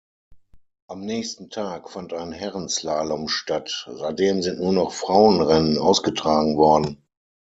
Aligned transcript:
Am 0.89 1.01
nächsten 1.01 1.51
Tag 1.51 1.91
fand 1.91 2.11
ein 2.15 2.31
Herren-Slalom 2.31 3.27
statt, 3.27 3.85
seitdem 3.97 4.41
sind 4.41 4.59
nur 4.59 4.73
noch 4.73 4.91
Frauen-Rennen 4.93 5.77
ausgetragen 5.77 6.57
worden. 6.57 7.05